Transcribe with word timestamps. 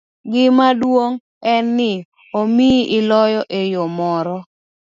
Gima 0.31 0.67
duong' 0.81 1.21
en 1.53 1.65
ni 1.77 1.91
omiyi 2.39 2.81
ilo 2.97 3.19
eyo 3.61 3.83
moro. 3.97 4.37